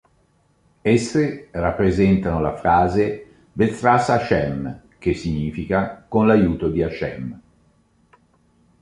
Esse 0.83 1.49
rappresentano 1.53 2.41
la 2.41 2.55
frase 2.57 3.33
"B'ezras 3.53 4.07
Hashem", 4.09 4.81
che 4.97 5.13
significa 5.13 6.03
"con 6.07 6.25
l'aiuto 6.25 6.69
di 6.71 6.81
Hashem". 6.81 7.39